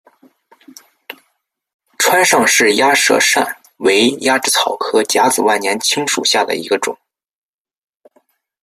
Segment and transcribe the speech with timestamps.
[1.99, 6.97] 川上氏鸭舌疝为鸭跖草科假紫万年青属下的一个种。